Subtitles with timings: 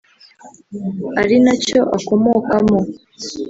[1.21, 2.77] ari nacyo akomokamo